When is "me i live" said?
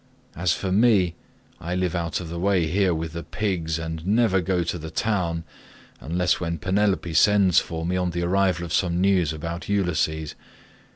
0.71-1.93